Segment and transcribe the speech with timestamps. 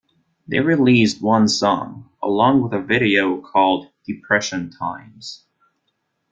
[0.47, 5.45] They released one song, along with a video, called 'Depression Times'.